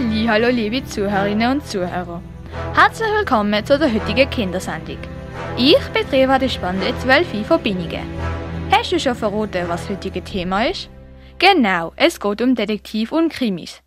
[0.00, 2.22] Hallo liebe Zuhörerinnen und Zuhörer.
[2.74, 4.96] Herzlich willkommen zu der heutigen Kindersendung.
[5.58, 8.08] Ich bin Reva de Spande 12 von Binnigen.
[8.70, 10.88] Hast du schon verraten, was das heutige Thema ist?
[11.38, 13.82] Genau, es geht um Detektiv und Krimis.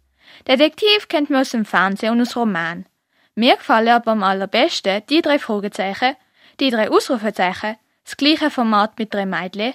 [0.47, 2.85] Detektiv kennt man aus dem Fernsehen und aus Roman.
[3.33, 6.15] Mir gefallen aber am allerbesten die drei Fragezeichen,
[6.59, 9.73] die drei Ausrufezeichen, das gleiche Format mit drei Mädchen,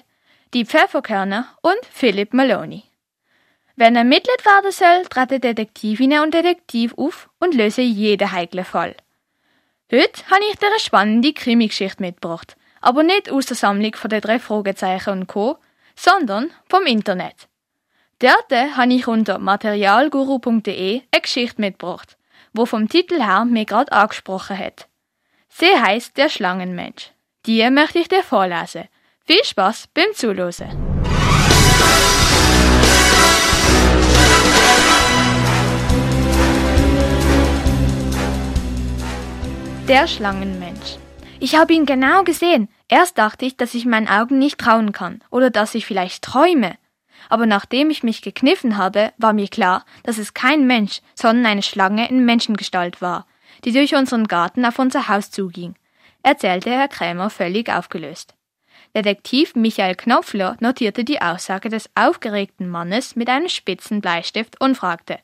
[0.55, 2.84] die Pfefferkörner und Philipp Maloney.
[3.78, 8.96] Wenn er ermittelt werden soll, treten Detektivinnen und Detektiv auf und lösen jeden heiklen Fall.
[9.92, 14.20] Heute habe ich dir eine spannende Krimi-Geschichte mitgebracht, aber nicht aus der Sammlung von den
[14.20, 15.59] drei Fragezeichen und Co.,
[15.95, 17.46] sondern vom Internet.
[18.18, 22.16] Dort habe ich unter materialguru.de eine Geschichte mitgebracht,
[22.52, 24.88] wo vom Titel her mir gerade angesprochen hat.
[25.48, 27.12] Sie heißt Der Schlangenmensch.
[27.46, 28.88] Die möchte ich dir vorlesen.
[29.24, 31.18] Viel Spaß beim Zuhören.
[39.88, 40.98] Der Schlangenmensch.
[41.40, 42.68] Ich habe ihn genau gesehen.
[42.88, 46.76] Erst dachte ich, dass ich meinen Augen nicht trauen kann oder dass ich vielleicht träume.
[47.30, 51.62] Aber nachdem ich mich gekniffen habe, war mir klar, dass es kein Mensch, sondern eine
[51.62, 53.26] Schlange in Menschengestalt war,
[53.64, 55.74] die durch unseren Garten auf unser Haus zuging,
[56.22, 58.34] erzählte Herr Krämer völlig aufgelöst.
[58.94, 65.19] Detektiv Michael Knopfler notierte die Aussage des aufgeregten Mannes mit einem spitzen Bleistift und fragte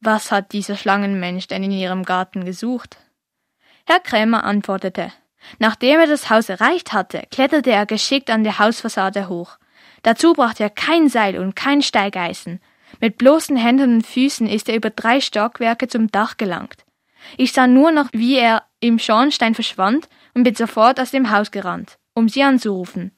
[0.00, 2.98] Was hat dieser Schlangenmensch denn in Ihrem Garten gesucht?
[3.90, 5.14] Herr Krämer antwortete.
[5.58, 9.56] Nachdem er das Haus erreicht hatte, kletterte er geschickt an der Hausfassade hoch.
[10.02, 12.60] Dazu brachte er kein Seil und kein Steigeisen.
[13.00, 16.84] Mit bloßen Händen und Füßen ist er über drei Stockwerke zum Dach gelangt.
[17.38, 21.50] Ich sah nur noch, wie er im Schornstein verschwand und bin sofort aus dem Haus
[21.50, 23.12] gerannt, um sie anzurufen.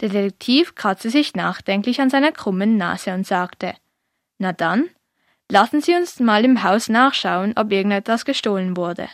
[0.00, 3.74] Der Detektiv kratzte sich nachdenklich an seiner krummen Nase und sagte
[4.38, 4.88] Na dann,
[5.48, 9.08] lassen Sie uns mal im Haus nachschauen, ob irgendetwas gestohlen wurde.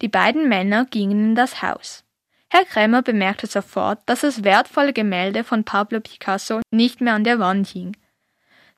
[0.00, 2.04] Die beiden Männer gingen in das Haus.
[2.50, 7.38] Herr Krämer bemerkte sofort, dass das wertvolle Gemälde von Pablo Picasso nicht mehr an der
[7.38, 7.96] Wand hing.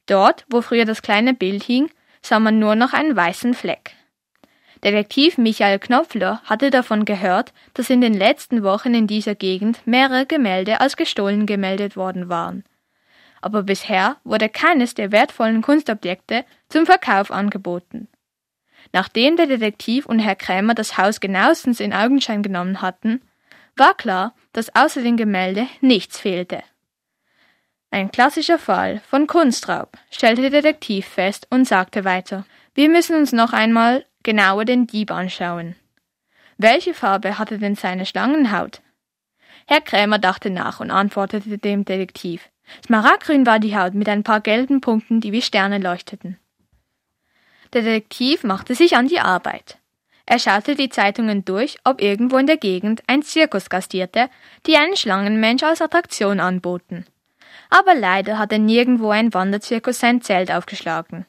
[0.06, 1.90] Dort, wo früher das kleine Bild hing,
[2.22, 3.92] sah man nur noch einen weißen Fleck.
[4.84, 10.26] Detektiv Michael Knopfler hatte davon gehört, dass in den letzten Wochen in dieser Gegend mehrere
[10.26, 12.64] Gemälde als gestohlen gemeldet worden waren.
[13.40, 18.08] Aber bisher wurde keines der wertvollen Kunstobjekte zum Verkauf angeboten.
[18.92, 23.20] Nachdem der Detektiv und Herr Krämer das Haus genauestens in Augenschein genommen hatten,
[23.76, 26.62] war klar, dass außer dem Gemälde nichts fehlte.
[27.90, 32.44] Ein klassischer Fall von Kunstraub, stellte der Detektiv fest und sagte weiter.
[32.74, 35.76] Wir müssen uns noch einmal genauer den Dieb anschauen.
[36.58, 38.80] Welche Farbe hatte denn seine Schlangenhaut?
[39.66, 42.48] Herr Krämer dachte nach und antwortete dem Detektiv.
[42.84, 46.38] Smaragdgrün war die Haut mit ein paar gelben Punkten, die wie Sterne leuchteten.
[47.76, 49.76] Der Detektiv machte sich an die Arbeit.
[50.24, 54.30] Er schaute die Zeitungen durch, ob irgendwo in der Gegend ein Zirkus gastierte,
[54.64, 57.04] die einen Schlangenmensch als Attraktion anboten.
[57.68, 61.26] Aber leider hatte nirgendwo ein Wanderzirkus sein Zelt aufgeschlagen.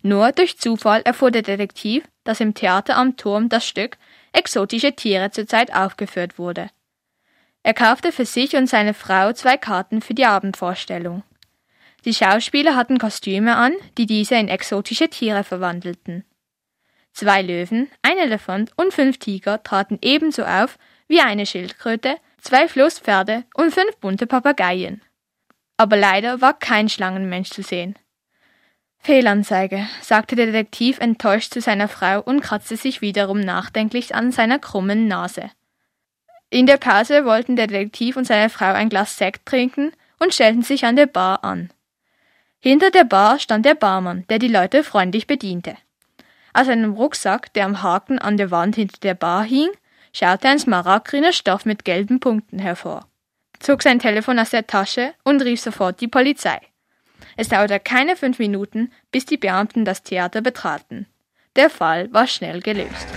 [0.00, 3.96] Nur durch Zufall erfuhr der Detektiv, dass im Theater am Turm das Stück
[4.32, 6.70] Exotische Tiere zurzeit aufgeführt wurde.
[7.64, 11.24] Er kaufte für sich und seine Frau zwei Karten für die Abendvorstellung.
[12.04, 16.24] Die Schauspieler hatten Kostüme an, die diese in exotische Tiere verwandelten.
[17.12, 20.78] Zwei Löwen, ein Elefant und fünf Tiger traten ebenso auf
[21.08, 25.00] wie eine Schildkröte, zwei Flusspferde und fünf bunte Papageien.
[25.76, 27.96] Aber leider war kein Schlangenmensch zu sehen.
[28.98, 34.58] Fehlanzeige, sagte der Detektiv enttäuscht zu seiner Frau und kratzte sich wiederum nachdenklich an seiner
[34.58, 35.50] krummen Nase.
[36.50, 40.62] In der Pause wollten der Detektiv und seine Frau ein Glas Sekt trinken und stellten
[40.62, 41.70] sich an der Bar an.
[42.64, 45.76] Hinter der Bar stand der Barmann, der die Leute freundlich bediente.
[46.54, 49.68] Aus einem Rucksack, der am Haken an der Wand hinter der Bar hing,
[50.14, 53.06] schaute ein smaragdgrüner Stoff mit gelben Punkten hervor,
[53.60, 56.58] zog sein Telefon aus der Tasche und rief sofort die Polizei.
[57.36, 61.06] Es dauerte keine fünf Minuten, bis die Beamten das Theater betraten.
[61.56, 63.08] Der Fall war schnell gelöst.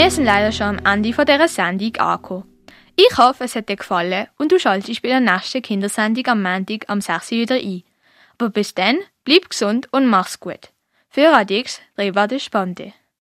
[0.00, 2.44] Wir sind leider schon am Ende von dieser Sendung angekommen.
[2.96, 6.88] Ich hoffe, es hat dir gefallen und du schaltest bei der nächsten Kindersendung am Montag
[6.88, 7.32] am 6.
[7.32, 7.82] Uhr wieder ein.
[8.38, 10.70] Aber bis dann, bleib gesund und mach's gut.
[11.10, 12.94] Für Radix, Reba de Spande.